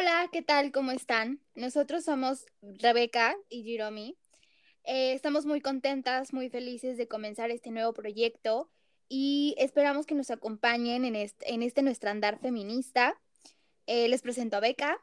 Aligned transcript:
Hola, 0.00 0.30
¿qué 0.32 0.40
tal? 0.40 0.72
¿Cómo 0.72 0.92
están? 0.92 1.42
Nosotros 1.54 2.04
somos 2.04 2.46
Rebeca 2.62 3.36
y 3.50 3.64
Jiromi. 3.64 4.16
Eh, 4.84 5.12
estamos 5.12 5.44
muy 5.44 5.60
contentas, 5.60 6.32
muy 6.32 6.48
felices 6.48 6.96
de 6.96 7.06
comenzar 7.06 7.50
este 7.50 7.70
nuevo 7.70 7.92
proyecto 7.92 8.70
y 9.10 9.54
esperamos 9.58 10.06
que 10.06 10.14
nos 10.14 10.30
acompañen 10.30 11.04
en 11.04 11.16
este, 11.16 11.82
nuestro 11.82 12.08
andar 12.08 12.38
feminista. 12.38 13.20
Eh, 13.86 14.08
les 14.08 14.22
presento 14.22 14.56
a 14.56 14.60
Beca. 14.60 14.96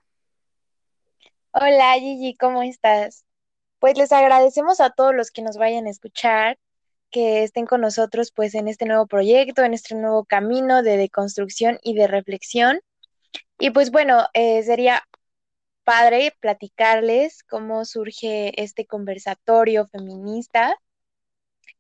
Hola 1.52 1.94
Gigi, 2.00 2.36
¿cómo 2.36 2.64
estás? 2.64 3.24
Pues 3.78 4.00
les 4.00 4.12
agradecemos 4.12 4.80
a 4.80 4.90
todos 4.90 5.14
los 5.14 5.30
que 5.30 5.44
nos 5.44 5.58
vayan 5.58 5.86
a 5.86 5.92
escuchar, 5.92 6.58
que 7.12 7.44
estén 7.44 7.68
con 7.68 7.82
nosotros 7.82 8.32
pues 8.32 8.56
en 8.56 8.68
este 8.68 8.88
nuevo 8.88 9.06
proyecto, 9.06 9.62
en 9.62 9.76
este 9.76 9.94
nuevo 9.94 10.26
camino 10.26 10.82
de 10.82 10.98
deconstrucción 10.98 11.78
y 11.84 11.94
de 11.94 12.08
reflexión. 12.08 12.82
Y 13.60 13.72
pues 13.72 13.92
bueno, 13.92 14.28
eh, 14.34 14.64
sería 14.64 15.04
padre 15.84 16.34
platicarles 16.40 17.44
cómo 17.44 17.86
surge 17.86 18.62
este 18.62 18.86
conversatorio 18.86 19.88
feminista. 19.88 20.78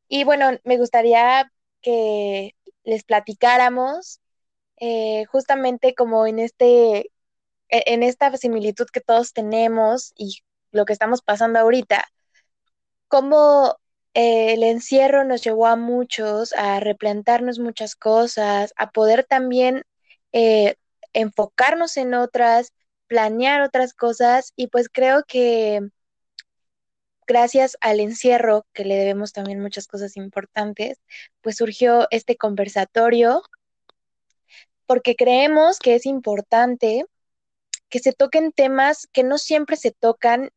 Y 0.07 0.23
bueno, 0.23 0.51
me 0.63 0.77
gustaría 0.77 1.51
que 1.81 2.55
les 2.83 3.03
platicáramos 3.03 4.21
eh, 4.77 5.25
justamente 5.25 5.95
como 5.95 6.27
en 6.27 6.39
este, 6.39 7.11
e-, 7.69 7.83
en 7.87 8.03
esta 8.03 8.35
similitud 8.37 8.87
que 8.91 9.01
todos 9.01 9.33
tenemos 9.33 10.13
y 10.15 10.39
lo 10.71 10.85
que 10.85 10.93
estamos 10.93 11.21
pasando 11.21 11.59
ahorita, 11.59 12.05
cómo 13.07 13.77
eh, 14.13 14.53
el 14.53 14.63
encierro 14.63 15.23
nos 15.23 15.43
llevó 15.43 15.67
a 15.67 15.75
muchos 15.75 16.53
a 16.53 16.79
replantarnos 16.79 17.59
muchas 17.59 17.95
cosas, 17.95 18.73
a 18.77 18.91
poder 18.91 19.25
también 19.25 19.83
eh, 20.33 20.75
enfocarnos 21.13 21.97
en 21.97 22.13
otras, 22.13 22.73
planear 23.07 23.61
otras 23.61 23.93
cosas 23.93 24.53
y 24.55 24.67
pues 24.67 24.89
creo 24.91 25.23
que 25.27 25.81
gracias 27.27 27.77
al 27.81 27.99
encierro, 27.99 28.65
que 28.73 28.85
le 28.85 28.95
debemos 28.95 29.33
también 29.33 29.59
muchas 29.59 29.87
cosas 29.87 30.17
importantes, 30.17 30.99
pues 31.41 31.57
surgió 31.57 32.07
este 32.11 32.37
conversatorio 32.37 33.43
porque 34.85 35.15
creemos 35.15 35.79
que 35.79 35.95
es 35.95 36.05
importante 36.05 37.05
que 37.89 37.99
se 37.99 38.13
toquen 38.13 38.51
temas 38.51 39.07
que 39.11 39.23
no 39.23 39.37
siempre 39.37 39.75
se 39.75 39.91
tocan 39.91 40.49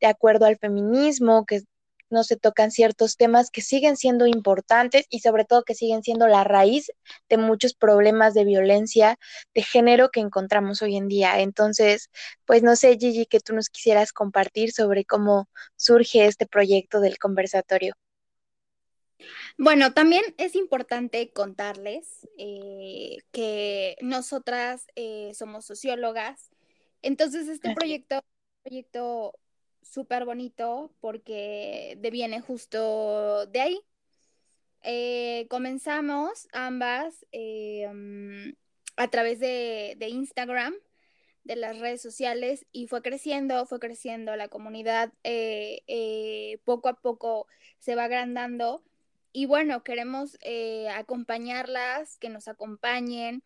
de 0.00 0.06
acuerdo 0.08 0.46
al 0.46 0.58
feminismo, 0.58 1.46
que 1.46 1.62
no 2.10 2.24
se 2.24 2.36
tocan 2.36 2.70
ciertos 2.70 3.16
temas 3.16 3.50
que 3.50 3.62
siguen 3.62 3.96
siendo 3.96 4.26
importantes 4.26 5.06
y 5.10 5.20
sobre 5.20 5.44
todo 5.44 5.64
que 5.64 5.74
siguen 5.74 6.02
siendo 6.02 6.26
la 6.28 6.44
raíz 6.44 6.90
de 7.28 7.38
muchos 7.38 7.74
problemas 7.74 8.34
de 8.34 8.44
violencia 8.44 9.18
de 9.54 9.62
género 9.62 10.10
que 10.10 10.20
encontramos 10.20 10.82
hoy 10.82 10.96
en 10.96 11.08
día. 11.08 11.40
Entonces, 11.40 12.10
pues 12.44 12.62
no 12.62 12.76
sé, 12.76 12.96
Gigi, 12.98 13.26
que 13.26 13.40
tú 13.40 13.54
nos 13.54 13.68
quisieras 13.68 14.12
compartir 14.12 14.72
sobre 14.72 15.04
cómo 15.04 15.48
surge 15.76 16.26
este 16.26 16.46
proyecto 16.46 17.00
del 17.00 17.18
conversatorio. 17.18 17.94
Bueno, 19.58 19.94
también 19.94 20.22
es 20.36 20.54
importante 20.54 21.32
contarles 21.32 22.28
eh, 22.36 23.18
que 23.32 23.96
nosotras 24.02 24.86
eh, 24.94 25.32
somos 25.34 25.64
sociólogas, 25.64 26.50
entonces 27.02 27.48
este 27.48 27.74
proyecto, 27.74 28.22
proyecto 28.62 29.32
súper 29.90 30.24
bonito 30.24 30.92
porque 31.00 31.96
deviene 32.00 32.40
justo 32.40 33.46
de 33.46 33.60
ahí. 33.60 33.80
Eh, 34.82 35.46
comenzamos 35.50 36.46
ambas 36.52 37.26
eh, 37.32 37.88
mm, 37.92 38.52
a 38.96 39.08
través 39.08 39.40
de, 39.40 39.96
Instagram, 40.00 40.74
de 41.44 41.56
las 41.56 41.78
redes 41.78 42.02
sociales, 42.02 42.66
y 42.72 42.86
fue 42.86 43.02
creciendo, 43.02 43.66
fue 43.66 43.80
creciendo 43.80 44.36
la 44.36 44.48
comunidad, 44.48 45.12
eh, 45.24 46.60
poco 46.64 46.88
a 46.88 46.94
poco 47.00 47.46
se 47.78 47.94
va 47.94 48.04
agrandando. 48.04 48.84
Y 49.32 49.46
bueno, 49.46 49.82
queremos 49.82 50.38
acompañarlas, 50.94 52.16
que 52.18 52.28
nos 52.30 52.48
acompañen, 52.48 53.42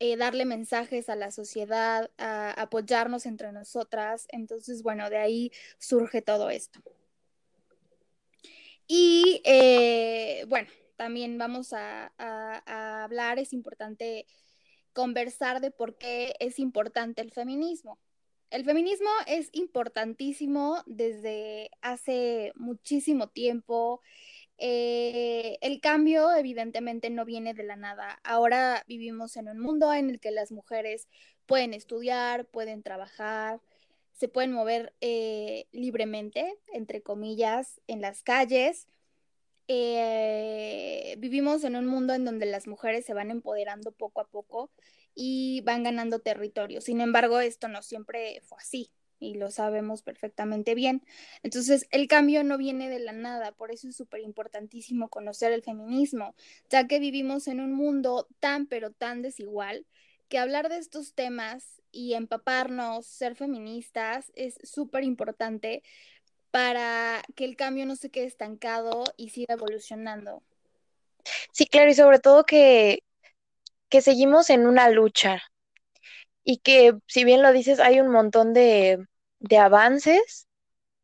eh, 0.00 0.16
darle 0.16 0.44
mensajes 0.46 1.08
a 1.08 1.16
la 1.16 1.30
sociedad, 1.30 2.10
a 2.18 2.50
apoyarnos 2.52 3.26
entre 3.26 3.52
nosotras. 3.52 4.26
Entonces, 4.30 4.82
bueno, 4.82 5.10
de 5.10 5.18
ahí 5.18 5.52
surge 5.78 6.22
todo 6.22 6.50
esto. 6.50 6.80
Y 8.88 9.40
eh, 9.44 10.44
bueno, 10.48 10.68
también 10.96 11.38
vamos 11.38 11.72
a, 11.72 12.12
hablar, 13.04 13.38
es 13.38 13.52
importante 13.52 14.26
conversar 14.92 15.60
de 15.60 15.70
por 15.70 15.96
qué 15.96 16.34
es 16.40 16.58
importante 16.58 17.22
el 17.22 17.30
feminismo. 17.30 17.98
El 18.50 18.64
feminismo 18.64 19.08
es 19.26 19.48
importantísimo 19.52 20.82
desde 20.86 21.70
hace 21.82 22.52
muchísimo 22.56 23.28
tiempo. 23.28 24.00
Eh, 24.62 25.56
el 25.62 25.80
cambio 25.80 26.34
evidentemente 26.34 27.08
no 27.08 27.24
viene 27.24 27.54
de 27.54 27.62
la 27.64 27.76
nada. 27.76 28.20
Ahora 28.24 28.84
vivimos 28.86 29.36
en 29.36 29.48
un 29.48 29.58
mundo 29.58 29.92
en 29.92 30.10
el 30.10 30.20
que 30.20 30.30
las 30.30 30.52
mujeres 30.52 31.08
pueden 31.46 31.72
estudiar, 31.72 32.46
pueden 32.46 32.82
trabajar, 32.82 33.60
se 34.12 34.28
pueden 34.28 34.52
mover 34.52 34.94
eh, 35.00 35.66
libremente, 35.72 36.58
entre 36.74 37.02
comillas, 37.02 37.80
en 37.86 38.02
las 38.02 38.22
calles. 38.22 38.86
Eh, 39.66 41.16
vivimos 41.18 41.64
en 41.64 41.76
un 41.76 41.86
mundo 41.86 42.12
en 42.12 42.26
donde 42.26 42.44
las 42.44 42.66
mujeres 42.66 43.06
se 43.06 43.14
van 43.14 43.30
empoderando 43.30 43.92
poco 43.92 44.20
a 44.20 44.28
poco 44.28 44.70
y 45.14 45.62
van 45.62 45.84
ganando 45.84 46.18
territorio. 46.20 46.82
Sin 46.82 47.00
embargo, 47.00 47.40
esto 47.40 47.68
no 47.68 47.82
siempre 47.82 48.42
fue 48.44 48.58
así 48.58 48.90
y 49.20 49.34
lo 49.34 49.50
sabemos 49.50 50.02
perfectamente 50.02 50.74
bien. 50.74 51.04
Entonces, 51.44 51.86
el 51.92 52.08
cambio 52.08 52.42
no 52.42 52.58
viene 52.58 52.88
de 52.88 52.98
la 52.98 53.12
nada, 53.12 53.52
por 53.52 53.70
eso 53.70 53.88
es 53.88 53.96
súper 53.96 54.22
importantísimo 54.22 55.08
conocer 55.08 55.52
el 55.52 55.62
feminismo, 55.62 56.34
ya 56.68 56.88
que 56.88 56.98
vivimos 56.98 57.46
en 57.46 57.60
un 57.60 57.72
mundo 57.72 58.26
tan, 58.40 58.66
pero 58.66 58.90
tan 58.90 59.22
desigual, 59.22 59.86
que 60.28 60.38
hablar 60.38 60.68
de 60.68 60.78
estos 60.78 61.14
temas 61.14 61.82
y 61.92 62.14
empaparnos, 62.14 63.06
ser 63.06 63.36
feministas, 63.36 64.32
es 64.34 64.58
súper 64.62 65.04
importante 65.04 65.82
para 66.50 67.22
que 67.36 67.44
el 67.44 67.56
cambio 67.56 67.86
no 67.86 67.96
se 67.96 68.10
quede 68.10 68.26
estancado 68.26 69.04
y 69.16 69.30
siga 69.30 69.54
evolucionando. 69.54 70.42
Sí, 71.52 71.66
claro, 71.66 71.90
y 71.90 71.94
sobre 71.94 72.18
todo 72.18 72.44
que, 72.44 73.02
que 73.88 74.00
seguimos 74.00 74.50
en 74.50 74.66
una 74.66 74.88
lucha, 74.88 75.42
y 76.44 76.58
que 76.58 76.94
si 77.06 77.24
bien 77.24 77.42
lo 77.42 77.52
dices, 77.52 77.80
hay 77.80 78.00
un 78.00 78.08
montón 78.08 78.52
de, 78.54 78.98
de 79.40 79.58
avances, 79.58 80.48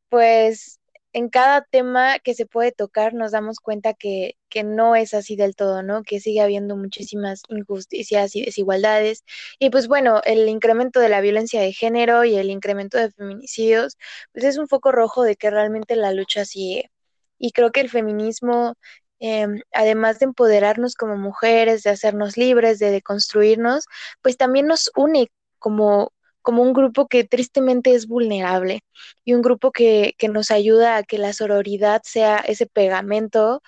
pues 0.08 0.80
en 1.16 1.30
cada 1.30 1.62
tema 1.62 2.18
que 2.18 2.34
se 2.34 2.44
puede 2.46 2.72
tocar 2.72 3.14
nos 3.14 3.32
damos 3.32 3.58
cuenta 3.60 3.94
que, 3.94 4.36
que, 4.50 4.64
no 4.64 4.96
es 4.96 5.14
así 5.14 5.34
del 5.36 5.56
todo, 5.56 5.82
¿no? 5.82 6.02
Que 6.02 6.20
sigue 6.20 6.42
habiendo 6.42 6.76
muchísimas 6.76 7.42
injusticias 7.48 8.36
y 8.36 8.44
desigualdades. 8.44 9.24
Y 9.58 9.70
pues 9.70 9.88
bueno, 9.88 10.20
el 10.24 10.46
incremento 10.48 11.00
de 11.00 11.08
la 11.08 11.22
violencia 11.22 11.62
de 11.62 11.72
género 11.72 12.24
y 12.24 12.36
el 12.36 12.50
incremento 12.50 12.98
de 12.98 13.10
feminicidios, 13.12 13.96
pues 14.32 14.44
es 14.44 14.58
un 14.58 14.68
foco 14.68 14.92
rojo 14.92 15.22
de 15.22 15.36
que 15.36 15.50
realmente 15.50 15.96
la 15.96 16.12
lucha 16.12 16.44
sigue. 16.44 16.90
Y 17.38 17.52
creo 17.52 17.72
que 17.72 17.80
el 17.80 17.90
feminismo, 17.90 18.74
eh, 19.20 19.46
además 19.72 20.18
de 20.18 20.26
empoderarnos 20.26 20.94
como 20.94 21.16
mujeres, 21.16 21.82
de 21.82 21.90
hacernos 21.90 22.36
libres, 22.36 22.78
de 22.78 22.90
deconstruirnos, 22.90 23.84
pues 24.22 24.36
también 24.36 24.66
nos 24.66 24.90
une 24.96 25.28
como 25.58 26.12
como 26.46 26.62
un 26.62 26.74
grupo 26.74 27.08
que 27.08 27.24
tristemente 27.24 27.92
es 27.96 28.06
vulnerable 28.06 28.84
y 29.24 29.34
un 29.34 29.42
grupo 29.42 29.72
que, 29.72 30.14
nos 30.30 30.52
ayuda 30.52 30.96
a 30.96 31.02
que 31.02 31.18
la 31.18 31.32
sororidad 31.32 32.02
sea 32.04 32.38
ese 32.38 32.66
pegamento 32.66 33.62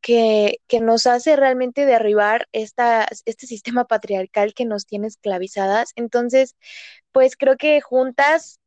que, 0.00 0.58
nos 0.80 1.06
hace 1.06 1.36
realmente 1.36 1.84
derribar 1.86 2.48
esta, 2.52 3.06
este 3.26 3.46
sistema 3.46 3.84
patriarcal 3.86 4.54
que 4.54 4.64
nos 4.64 4.86
tiene 4.86 5.08
esclavizadas. 5.08 5.92
Entonces, 5.94 6.56
pues 7.12 7.36
creo 7.36 7.58
que 7.58 7.82
juntas 7.82 8.60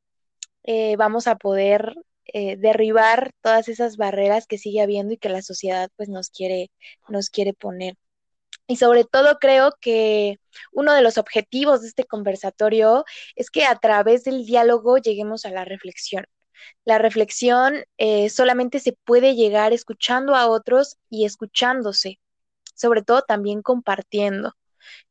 eh, 0.64 0.96
vamos 0.98 1.28
a 1.28 1.36
poder 1.36 1.96
eh, 2.34 2.58
derribar 2.58 3.32
todas 3.42 3.68
esas 3.70 3.98
barreras 3.98 4.48
que 4.48 4.58
sigue 4.58 4.82
habiendo 4.82 5.14
y 5.14 5.18
que 5.18 5.30
la 5.30 5.42
sociedad 5.42 5.90
pues 5.96 6.10
nos 6.10 6.30
quiere, 6.30 6.72
nos 7.08 7.30
quiere 7.30 7.54
poner. 7.54 7.96
Y 8.68 8.78
sobre 8.78 9.04
todo 9.04 9.38
creo 9.40 9.74
que 9.80 10.40
uno 10.74 10.94
de 10.94 11.02
los 11.02 11.18
objetivos 11.18 11.82
de 11.82 11.90
este 11.90 12.06
conversatorio 12.06 13.06
es 13.36 13.50
que 13.52 13.66
a 13.66 13.76
través 13.76 14.24
del 14.24 14.46
diálogo 14.46 14.98
lleguemos 14.98 15.46
a 15.46 15.52
la 15.52 15.66
reflexión. 15.66 16.26
La 16.84 16.98
reflexión 16.98 17.86
eh, 17.98 18.30
solamente 18.30 18.80
se 18.80 18.94
puede 18.94 19.36
llegar 19.36 19.74
escuchando 19.74 20.36
a 20.36 20.48
otros 20.48 20.98
y 21.10 21.26
escuchándose, 21.26 22.20
sobre 22.76 23.04
todo 23.04 23.22
también 23.22 23.62
compartiendo 23.62 24.56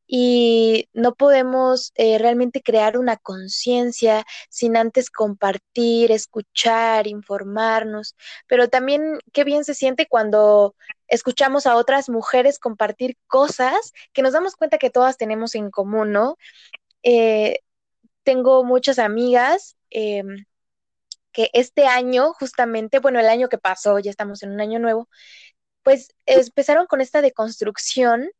y 0.06 0.88
no 0.92 1.14
podemos 1.14 1.92
eh, 1.96 2.18
realmente 2.18 2.62
crear 2.62 2.98
una 2.98 3.16
conciencia 3.16 4.24
sin 4.50 4.76
antes 4.76 5.10
compartir, 5.10 6.12
escuchar, 6.12 7.06
informarnos, 7.06 8.14
pero 8.46 8.68
también 8.68 9.18
qué 9.32 9.44
bien 9.44 9.64
se 9.64 9.74
siente 9.74 10.06
cuando 10.06 10.74
escuchamos 11.08 11.66
a 11.66 11.76
otras 11.76 12.08
mujeres 12.08 12.58
compartir 12.58 13.16
cosas 13.26 13.92
que 14.12 14.22
nos 14.22 14.32
damos 14.32 14.56
cuenta 14.56 14.78
que 14.78 14.90
todas 14.90 15.16
tenemos 15.16 15.54
en 15.54 15.70
común, 15.70 16.12
¿no? 16.12 16.36
Eh, 17.02 17.60
tengo 18.24 18.64
muchas 18.64 18.98
amigas 18.98 19.76
em, 19.90 20.46
que 21.32 21.50
este 21.54 21.86
año, 21.86 22.32
justamente, 22.34 23.00
bueno, 23.00 23.20
el 23.20 23.28
año 23.28 23.48
que 23.48 23.58
pasó, 23.58 23.98
ya 23.98 24.10
estamos 24.10 24.42
en 24.42 24.52
un 24.52 24.60
año 24.60 24.78
nuevo, 24.78 25.08
pues 25.82 26.14
empezaron 26.26 26.86
con 26.86 27.00
esta 27.00 27.22
deconstrucción 27.22 28.30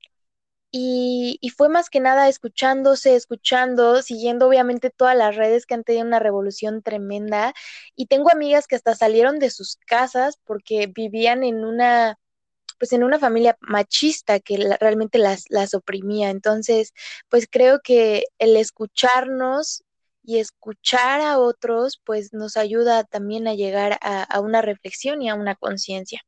y, 0.76 1.38
y, 1.40 1.50
fue 1.50 1.68
más 1.68 1.88
que 1.88 2.00
nada 2.00 2.28
escuchándose, 2.28 3.14
escuchando, 3.14 4.02
siguiendo 4.02 4.48
obviamente 4.48 4.90
todas 4.90 5.16
las 5.16 5.36
redes 5.36 5.66
que 5.66 5.74
han 5.74 5.84
tenido 5.84 6.04
una 6.04 6.18
revolución 6.18 6.82
tremenda. 6.82 7.54
Y 7.94 8.06
tengo 8.06 8.28
amigas 8.32 8.66
que 8.66 8.74
hasta 8.74 8.96
salieron 8.96 9.38
de 9.38 9.50
sus 9.50 9.76
casas 9.86 10.36
porque 10.44 10.88
vivían 10.88 11.44
en 11.44 11.64
una, 11.64 12.18
pues 12.78 12.92
en 12.92 13.04
una 13.04 13.20
familia 13.20 13.56
machista 13.60 14.40
que 14.40 14.76
realmente 14.80 15.18
las, 15.18 15.44
las 15.48 15.74
oprimía. 15.74 16.30
Entonces, 16.30 16.92
pues 17.28 17.46
creo 17.48 17.80
que 17.80 18.24
el 18.38 18.56
escucharnos 18.56 19.84
y 20.24 20.38
escuchar 20.38 21.20
a 21.20 21.38
otros, 21.38 22.00
pues 22.04 22.32
nos 22.32 22.56
ayuda 22.56 23.04
también 23.04 23.46
a 23.46 23.54
llegar 23.54 23.98
a, 24.02 24.24
a 24.24 24.40
una 24.40 24.60
reflexión 24.62 25.22
y 25.22 25.28
a 25.30 25.36
una 25.36 25.54
conciencia. 25.54 26.22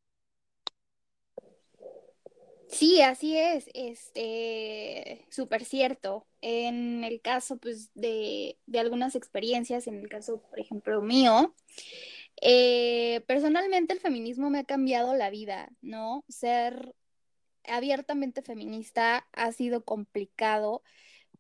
Sí, 2.77 3.01
así 3.01 3.39
es, 3.39 3.71
este, 3.73 5.25
súper 5.31 5.65
cierto. 5.65 6.27
En 6.43 7.05
el 7.05 7.23
caso, 7.23 7.57
pues, 7.57 7.91
de, 7.95 8.59
de, 8.67 8.79
algunas 8.81 9.15
experiencias, 9.15 9.87
en 9.87 9.99
el 10.01 10.11
caso, 10.11 10.43
por 10.43 10.61
ejemplo, 10.61 11.01
mío, 11.01 11.55
eh, 12.43 13.23
personalmente 13.27 13.95
el 13.95 14.01
feminismo 14.01 14.51
me 14.51 14.59
ha 14.61 14.65
cambiado 14.65 15.15
la 15.15 15.31
vida, 15.31 15.71
¿no? 15.81 16.25
Ser 16.29 16.95
abiertamente 17.65 18.43
feminista 18.43 19.27
ha 19.33 19.53
sido 19.53 19.85
complicado 19.85 20.83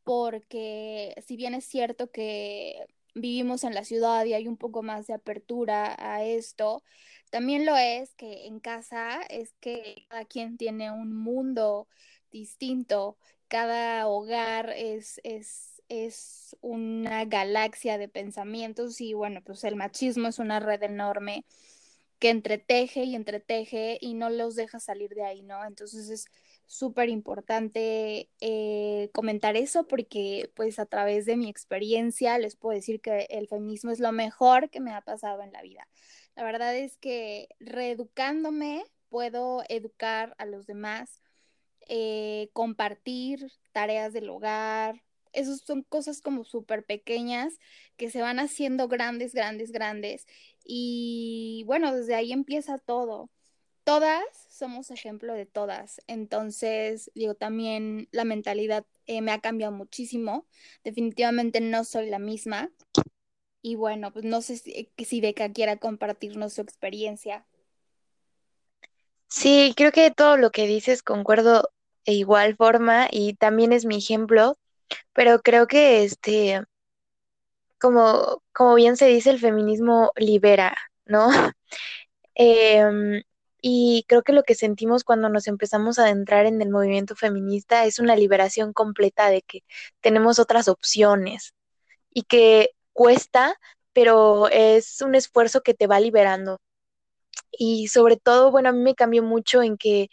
porque 0.05 1.15
si 1.27 1.37
bien 1.37 1.55
es 1.55 1.67
cierto 1.67 2.11
que 2.11 2.87
vivimos 3.15 3.65
en 3.65 3.75
la 3.75 3.85
ciudad 3.85 4.25
y 4.25 4.35
hay 4.35 4.49
un 4.49 4.57
poco 4.57 4.83
más 4.83 5.07
de 5.07 5.15
apertura 5.15 5.97
a 5.99 6.25
esto, 6.25 6.83
también 7.31 7.67
lo 7.67 7.77
es 7.77 8.15
que 8.15 8.47
en 8.47 8.61
casa 8.61 9.23
es 9.23 9.55
que 9.61 10.07
cada 10.09 10.25
quien 10.25 10.57
tiene 10.57 10.91
un 10.91 11.15
mundo 11.15 11.89
distinto, 12.31 13.19
cada 13.49 14.07
hogar 14.09 14.71
es, 14.77 15.21
es, 15.25 15.83
es 15.89 16.57
una 16.61 17.25
galaxia 17.25 17.99
de 17.99 18.09
pensamientos 18.09 19.01
y 19.01 19.15
bueno, 19.15 19.43
pues 19.45 19.65
el 19.65 19.77
machismo 19.77 20.29
es 20.29 20.39
una 20.39 20.61
red 20.61 20.83
enorme 20.83 21.45
que 22.19 22.31
entreteje 22.31 23.05
y 23.05 23.15
entreteje 23.15 23.99
y 24.01 24.15
no 24.15 24.31
los 24.31 24.57
deja 24.57 24.81
salir 24.81 25.11
de 25.11 25.25
ahí, 25.25 25.43
¿no? 25.43 25.65
Entonces 25.65 26.09
es 26.09 26.27
súper 26.67 27.09
importante 27.09 28.29
eh, 28.41 29.11
comentar 29.13 29.57
eso 29.57 29.87
porque 29.87 30.51
pues 30.57 30.79
a 30.79 30.87
través 30.87 31.27
de 31.27 31.37
mi 31.37 31.49
experiencia 31.49 32.39
les 32.39 32.57
puedo 32.57 32.75
decir 32.75 33.01
que 33.01 33.27
el 33.31 33.49
feminismo 33.49 33.91
es 33.91 34.01
lo 34.01 34.13
mejor 34.13 34.71
que 34.71 34.81
me 34.81 34.93
ha 34.93 35.01
pasado 35.03 35.43
en 35.43 35.53
la 35.53 35.63
vida. 35.63 35.87
La 36.37 36.45
verdad 36.45 36.77
es 36.77 36.99
que 36.99 37.49
reeducándome 37.61 38.85
puedo 39.09 39.63
educar 39.71 40.35
a 40.39 40.45
los 40.45 40.67
demás, 40.67 41.23
eh, 41.89 42.51
compartir 42.53 43.51
tareas 43.73 44.13
del 44.13 44.29
hogar. 44.29 45.03
Esas 45.33 45.61
son 45.61 45.83
cosas 45.83 46.21
como 46.21 46.45
súper 46.45 46.85
pequeñas 46.85 47.55
que 47.97 48.11
se 48.11 48.21
van 48.21 48.39
haciendo 48.39 48.87
grandes, 48.87 49.33
grandes, 49.35 49.73
grandes. 49.73 50.27
Y 50.63 51.65
bueno, 51.67 51.95
desde 51.95 52.15
ahí 52.15 52.33
empieza 52.33 52.79
todo. 52.79 53.31
Todas 53.85 54.25
somos 54.51 54.91
ejemplo 54.91 55.33
de 55.33 55.47
todas. 55.47 56.03
Entonces, 56.07 57.11
digo, 57.15 57.35
también 57.35 58.09
la 58.13 58.25
mentalidad 58.25 58.85
eh, 59.07 59.23
me 59.23 59.33
ha 59.33 59.41
cambiado 59.41 59.73
muchísimo. 59.73 60.47
Definitivamente 60.85 61.61
no 61.61 61.85
soy 61.85 62.11
la 62.11 62.19
misma. 62.19 62.71
Y 63.67 63.75
bueno, 63.75 64.13
pues 64.13 64.25
no 64.25 64.43
sé 64.43 64.59
si, 64.59 64.93
si 64.97 65.21
Beca 65.21 65.53
quiera 65.53 65.77
compartirnos 65.77 66.53
su 66.53 66.61
experiencia. 66.61 67.45
Sí, 69.27 69.75
creo 69.77 69.91
que 69.91 70.13
todo 70.13 70.37
lo 70.37 70.53
que 70.53 70.69
dices 70.69 71.03
concuerdo 71.03 71.71
de 72.05 72.13
igual 72.13 72.55
forma 72.55 73.09
y 73.11 73.35
también 73.35 73.73
es 73.73 73.85
mi 73.85 73.97
ejemplo, 73.97 74.57
pero 75.13 75.41
creo 75.41 75.67
que 75.67 76.05
este, 76.05 76.63
como, 77.81 78.41
como 78.53 78.77
bien 78.77 78.97
se 78.97 79.09
dice, 79.09 79.31
el 79.31 79.41
feminismo 79.41 80.13
libera, 80.15 80.77
¿no? 81.05 81.27
Em, 82.37 83.23
y 83.63 84.05
creo 84.07 84.23
que 84.23 84.33
lo 84.33 84.45
que 84.45 84.55
sentimos 84.55 85.03
cuando 85.03 85.29
nos 85.29 85.49
empezamos 85.49 85.99
a 85.99 86.05
adentrar 86.05 86.47
en 86.47 86.63
el 86.63 86.71
movimiento 86.71 87.17
feminista 87.17 87.85
es 87.85 87.99
una 87.99 88.15
liberación 88.15 88.73
completa 88.73 89.29
de 89.29 89.43
que 89.43 89.65
tenemos 90.01 90.39
otras 90.39 90.69
opciones 90.69 91.55
y 92.11 92.23
que 92.23 92.76
cuesta, 92.97 93.57
pero 93.93 94.49
es 94.49 95.03
un 95.03 95.15
esfuerzo 95.15 95.63
que 95.63 95.75
te 95.75 95.87
va 95.87 96.01
liberando. 96.01 96.61
Y 97.53 97.89
sobre 97.89 98.17
todo, 98.17 98.51
bueno, 98.51 98.71
a 98.71 98.73
mí 98.73 98.81
me 98.81 98.95
cambió 98.95 99.23
mucho 99.23 99.63
en 99.63 99.77
que 99.77 100.09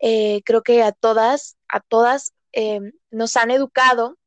eh, 0.00 0.42
creo 0.44 0.62
que 0.62 0.82
a 0.82 0.92
todas, 0.92 1.56
a 1.68 1.80
todas 1.80 2.34
eh, 2.52 2.80
nos 3.10 3.36
han 3.36 3.50
educado 3.50 4.18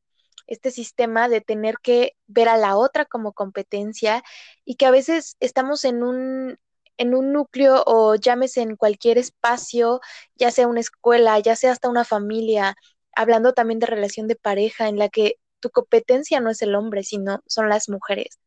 este 0.48 0.72
sistema 0.72 1.30
de 1.30 1.42
tener 1.42 1.76
que 1.82 2.16
ver 2.28 2.50
a 2.50 2.58
la 2.58 2.78
otra 2.78 3.06
como 3.06 3.34
competencia 3.34 4.24
y 4.66 4.76
que 4.76 4.86
a 4.88 4.92
veces 4.92 5.38
estamos 5.40 5.86
en 5.86 6.04
un, 6.04 6.58
en 6.98 7.16
un 7.16 7.32
núcleo 7.32 7.84
o 7.86 8.16
llámese 8.16 8.62
en 8.62 8.76
cualquier 8.76 9.18
espacio, 9.20 10.02
ya 10.36 10.52
sea 10.52 10.68
una 10.68 10.82
escuela, 10.82 11.40
ya 11.40 11.56
sea 11.56 11.72
hasta 11.72 11.90
una 11.90 12.06
familia, 12.06 12.76
hablando 13.16 13.54
también 13.54 13.80
de 13.80 13.88
relación 13.88 14.28
de 14.28 14.36
pareja 14.36 14.88
en 14.90 14.98
la 14.98 15.10
que 15.10 15.38
tu 15.64 15.70
competencia 15.72 16.42
no 16.42 16.50
es 16.52 16.62
el 16.62 16.76
hombre, 16.76 17.04
sino 17.04 17.42
son 17.48 17.70
las 17.70 17.88
mujeres. 17.90 18.38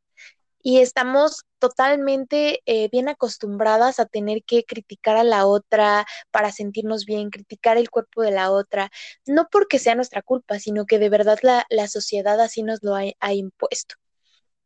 Y 0.62 0.80
estamos 0.80 1.44
totalmente 1.60 2.60
eh, 2.66 2.88
bien 2.90 3.08
acostumbradas 3.08 4.00
a 4.00 4.06
tener 4.06 4.42
que 4.44 4.64
criticar 4.64 5.16
a 5.16 5.24
la 5.24 5.46
otra 5.46 6.06
para 6.30 6.52
sentirnos 6.52 7.06
bien, 7.06 7.30
criticar 7.30 7.78
el 7.78 7.90
cuerpo 7.90 8.22
de 8.22 8.32
la 8.32 8.50
otra, 8.50 8.90
no 9.26 9.48
porque 9.50 9.78
sea 9.78 9.94
nuestra 9.94 10.22
culpa, 10.22 10.58
sino 10.58 10.86
que 10.86 10.98
de 10.98 11.08
verdad 11.08 11.38
la, 11.42 11.64
la 11.70 11.88
sociedad 11.88 12.40
así 12.40 12.62
nos 12.62 12.82
lo 12.82 12.96
ha, 12.96 13.04
ha 13.20 13.34
impuesto. 13.34 13.96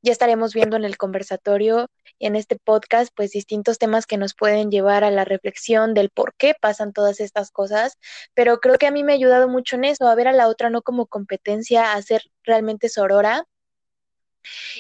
Ya 0.03 0.13
estaremos 0.13 0.55
viendo 0.55 0.77
en 0.77 0.85
el 0.85 0.97
conversatorio 0.97 1.89
y 2.19 2.27
en 2.27 2.37
este 2.37 2.57
podcast, 2.57 3.13
pues 3.15 3.33
distintos 3.33 3.79
temas 3.79 4.07
que 4.07 4.17
nos 4.19 4.35
pueden 4.35 4.71
llevar 4.71 5.05
a 5.05 5.11
la 5.11 5.25
reflexión 5.25 5.95
del 5.95 6.11
por 6.11 6.35
qué 6.37 6.55
pasan 6.61 6.93
todas 6.93 7.21
estas 7.21 7.51
cosas, 7.51 7.99
pero 8.35 8.61
creo 8.61 8.77
que 8.79 8.87
a 8.87 8.91
mí 8.91 9.05
me 9.05 9.13
ha 9.13 9.17
ayudado 9.17 9.49
mucho 9.49 9.77
en 9.77 9.85
eso, 9.85 10.09
a 10.09 10.15
ver 10.15 10.29
a 10.29 10.33
la 10.33 10.49
otra 10.49 10.71
no 10.71 10.83
como 10.83 11.07
competencia, 11.07 11.93
a 11.93 12.03
ser 12.03 12.23
realmente 12.45 12.89
sorora. 12.89 13.45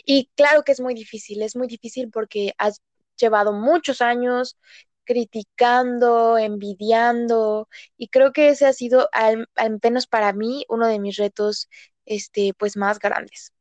Y 0.04 0.30
claro 0.36 0.62
que 0.64 0.72
es 0.72 0.80
muy 0.80 0.94
difícil, 0.94 1.42
es 1.42 1.56
muy 1.56 1.66
difícil 1.68 2.10
porque 2.10 2.54
has 2.58 2.80
llevado 3.16 3.52
muchos 3.52 4.00
años 4.00 4.56
criticando, 5.04 6.38
envidiando, 6.38 7.68
y 7.96 8.08
creo 8.08 8.32
que 8.32 8.50
ese 8.50 8.66
ha 8.66 8.72
sido, 8.72 9.08
al, 9.12 9.48
al 9.56 9.78
menos 9.82 10.06
para 10.06 10.32
mí, 10.32 10.64
uno 10.68 10.86
de 10.86 11.00
mis 11.00 11.16
retos, 11.16 11.68
este, 12.06 12.54
pues 12.56 12.76
más 12.76 12.98
grandes. 13.00 13.52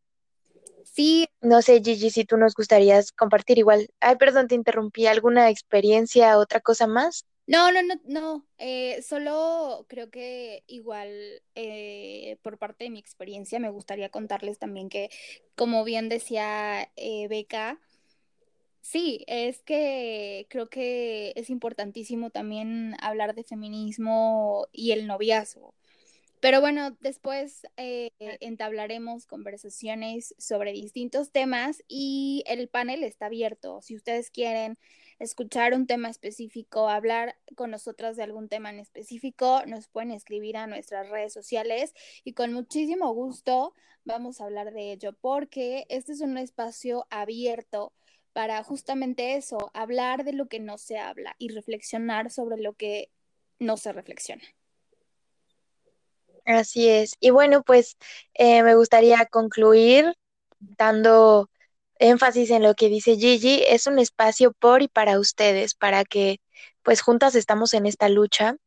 Sí. 0.93 1.27
No 1.41 1.61
sé, 1.61 1.81
Gigi, 1.83 2.09
si 2.09 2.25
tú 2.25 2.37
nos 2.37 2.55
gustarías 2.55 3.11
compartir 3.11 3.57
igual. 3.57 3.89
Ay, 3.99 4.15
perdón, 4.17 4.47
te 4.47 4.55
interrumpí. 4.55 5.07
¿Alguna 5.07 5.49
experiencia, 5.49 6.37
otra 6.37 6.59
cosa 6.59 6.87
más? 6.87 7.25
No, 7.47 7.71
no, 7.71 7.81
no, 7.81 7.95
no. 8.05 8.45
Eh, 8.59 9.01
solo 9.01 9.85
creo 9.89 10.11
que 10.11 10.63
igual 10.67 11.41
eh, 11.55 12.37
por 12.43 12.59
parte 12.59 12.83
de 12.83 12.89
mi 12.91 12.99
experiencia 12.99 13.59
me 13.59 13.71
gustaría 13.71 14.09
contarles 14.09 14.59
también 14.59 14.89
que, 14.89 15.09
como 15.55 15.83
bien 15.83 16.09
decía 16.09 16.91
eh, 16.95 17.27
Beca, 17.27 17.79
sí, 18.81 19.23
es 19.27 19.63
que 19.63 20.45
creo 20.49 20.69
que 20.69 21.33
es 21.35 21.49
importantísimo 21.49 22.29
también 22.29 22.95
hablar 23.01 23.33
de 23.33 23.43
feminismo 23.43 24.67
y 24.71 24.91
el 24.91 25.07
noviazgo. 25.07 25.73
Pero 26.39 26.61
bueno, 26.61 26.91
después 27.01 27.63
eh, 27.75 28.11
entablaremos 28.19 29.25
conversaciones 29.25 30.33
sobre 30.37 30.71
distintos 30.71 31.31
temas 31.31 31.83
y 31.87 32.43
el 32.47 32.69
panel 32.69 33.03
está 33.03 33.25
abierto. 33.25 33.81
Si 33.81 33.95
ustedes 33.95 34.31
quieren 34.31 34.77
escuchar 35.19 35.73
un 35.73 35.85
tema 35.85 36.09
específico, 36.09 36.87
hablar 36.87 37.35
con 37.55 37.71
nosotras 37.71 38.15
de 38.15 38.23
algún 38.23 38.47
tema 38.47 38.69
en 38.69 38.79
específico, 38.79 39.63
nos 39.67 39.89
pueden 39.89 40.11
escribir 40.11 40.55
a 40.55 40.67
nuestras 40.67 41.09
redes 41.09 41.33
sociales 41.33 41.93
y 42.23 42.33
con 42.33 42.53
muchísimo 42.53 43.13
gusto 43.13 43.73
vamos 44.05 44.39
a 44.39 44.45
hablar 44.45 44.71
de 44.71 44.93
ello 44.93 45.13
porque 45.19 45.85
este 45.89 46.13
es 46.13 46.21
un 46.21 46.37
espacio 46.37 47.05
abierto 47.09 47.91
para 48.31 48.63
justamente 48.63 49.35
eso, 49.35 49.71
hablar 49.73 50.23
de 50.23 50.33
lo 50.33 50.47
que 50.47 50.59
no 50.59 50.77
se 50.77 50.97
habla 50.97 51.35
y 51.37 51.49
reflexionar 51.49 52.31
sobre 52.31 52.61
lo 52.61 52.73
que 52.73 53.11
no 53.59 53.75
se 53.75 53.91
reflexiona. 53.91 54.43
Así 56.49 56.89
es. 56.89 57.13
Y 57.19 57.29
bueno, 57.29 57.61
pues 57.63 57.95
eh, 58.33 58.63
me 58.63 58.73
gustaría 58.75 59.25
concluir 59.27 60.15
dando 60.59 61.49
énfasis 61.99 62.49
en 62.51 62.63
lo 62.63 62.73
que 62.75 62.89
dice 62.89 63.17
Gigi. 63.17 63.63
Es 63.67 63.85
un 63.87 63.99
espacio 63.99 64.51
por 64.53 64.81
y 64.81 64.87
para 64.87 65.19
ustedes, 65.19 65.75
para 65.75 66.05
que 66.05 66.41
pues 66.83 67.01
juntas 67.01 67.35
estamos 67.35 67.73
en 67.75 67.85
esta 67.85 68.09
lucha 68.09 68.57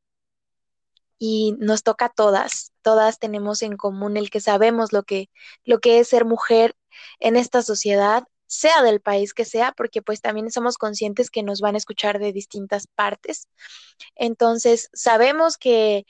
y 1.19 1.55
nos 1.59 1.83
toca 1.83 2.07
a 2.07 2.09
todas. 2.11 2.73
Todas 2.83 3.19
tenemos 3.19 3.63
en 3.63 3.77
común 3.77 4.17
el 4.17 4.31
que 4.31 4.41
sabemos 4.41 4.93
lo 4.93 5.03
que, 5.03 5.31
lo 5.65 5.81
que 5.81 5.99
es 6.01 6.09
ser 6.09 6.25
mujer 6.25 6.75
en 7.21 7.37
esta 7.37 7.63
sociedad, 7.63 8.25
sea 8.47 8.83
del 8.83 9.01
país 9.01 9.35
que 9.35 9.45
sea, 9.45 9.73
porque 9.73 10.03
pues 10.03 10.21
también 10.21 10.51
somos 10.53 10.79
conscientes 10.79 11.31
que 11.31 11.43
nos 11.43 11.61
van 11.61 11.75
a 11.75 11.79
escuchar 11.79 12.19
de 12.19 12.33
distintas 12.33 12.87
partes. 12.87 13.49
Entonces, 14.15 14.89
sabemos 14.93 15.57
que 15.59 16.07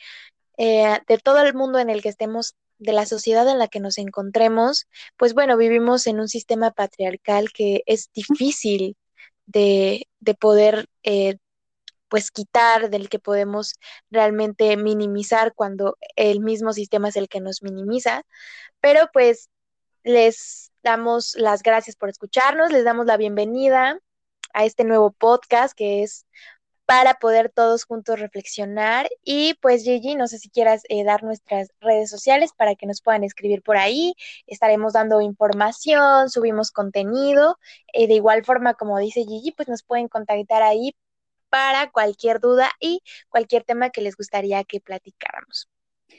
eh, 0.59 1.01
de 1.09 1.19
todo 1.19 1.41
el 1.41 1.55
mundo 1.55 1.79
en 1.79 1.91
el 1.91 2.03
que 2.03 2.09
estemos, 2.09 2.57
de 2.79 2.93
la 2.93 3.07
sociedad 3.07 3.49
en 3.49 3.59
la 3.59 3.69
que 3.69 3.81
nos 3.81 3.99
encontremos, 3.99 4.87
pues 5.17 5.35
bueno, 5.35 5.57
vivimos 5.57 6.07
en 6.07 6.21
un 6.21 6.29
sistema 6.29 6.73
patriarcal 6.73 7.53
que 7.53 7.83
es 7.87 8.11
difícil 8.15 8.97
de, 9.47 10.09
de 10.21 10.35
poder 10.35 10.87
eh, 11.03 11.37
pues 12.09 12.31
quitar, 12.31 12.91
del 12.91 13.09
que 13.09 13.19
podemos 13.19 13.75
realmente 14.11 14.77
minimizar 14.77 15.55
cuando 15.55 15.97
el 16.17 16.41
mismo 16.41 16.73
sistema 16.75 17.09
es 17.09 17.17
el 17.17 17.29
que 17.29 17.41
nos 17.41 17.63
minimiza. 17.63 18.25
Pero 18.81 19.09
pues 19.13 19.49
les 20.05 20.73
damos 20.83 21.35
las 21.37 21.63
gracias 21.63 21.97
por 21.97 22.11
escucharnos, 22.11 22.71
les 22.73 22.85
damos 22.85 23.07
la 23.07 23.17
bienvenida 23.17 23.99
a 24.53 24.65
este 24.65 24.85
nuevo 24.85 25.13
podcast 25.13 25.75
que 25.75 26.03
es 26.03 26.27
para 26.93 27.15
poder 27.15 27.49
todos 27.49 27.85
juntos 27.85 28.21
reflexionar. 28.21 29.09
Y 29.25 29.55
pues 29.63 29.83
Gigi, 29.83 30.15
no 30.15 30.27
sé 30.27 30.39
si 30.39 30.51
quieras 30.51 30.83
eh, 30.91 31.05
dar 31.05 31.23
nuestras 31.23 31.71
redes 31.81 32.11
sociales 32.11 32.51
para 32.55 32.75
que 32.75 32.85
nos 32.85 33.01
puedan 33.01 33.25
escribir 33.25 33.63
por 33.63 33.79
ahí. 33.79 34.13
Estaremos 34.47 34.93
dando 34.93 35.23
información, 35.23 36.29
subimos 36.29 36.71
contenido. 36.71 37.59
Eh, 37.95 38.09
de 38.09 38.15
igual 38.15 38.45
forma, 38.45 38.75
como 38.75 38.99
dice 38.99 39.25
Gigi, 39.25 39.53
pues 39.53 39.69
nos 39.69 39.83
pueden 39.83 40.09
contactar 40.09 40.63
ahí 40.63 40.95
para 41.49 41.91
cualquier 41.91 42.41
duda 42.41 42.71
y 42.79 43.01
cualquier 43.31 43.65
tema 43.65 43.89
que 43.89 44.03
les 44.03 44.15
gustaría 44.15 44.63
que 44.63 44.81
platicáramos. 44.81 45.71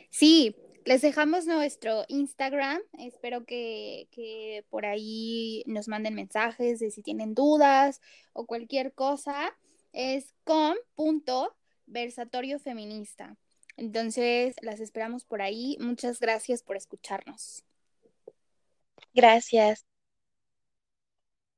Sí, 0.10 0.56
les 0.86 1.04
dejamos 1.04 1.46
nuestro 1.46 2.04
Instagram. 2.08 2.82
Espero 2.98 3.46
que, 3.46 4.08
que, 4.10 4.66
por 4.72 4.88
ahí 4.88 5.64
nos 5.68 5.88
manden 5.88 6.16
mensajes 6.16 6.80
de 6.80 6.90
si 6.90 7.04
tienen 7.04 7.36
dudas 7.36 8.02
o 8.34 8.48
cualquier 8.48 8.92
cosa. 8.94 9.56
Es 9.94 10.34
com.versatorio 10.44 12.60
feminista. 12.60 13.38
Entonces, 13.78 14.56
las 14.62 14.80
esperamos 14.80 15.24
por 15.24 15.42
ahí. 15.42 15.78
Muchas 15.80 16.20
gracias 16.20 16.62
por 16.62 16.76
escucharnos. 16.76 17.64
Gracias. 19.14 19.86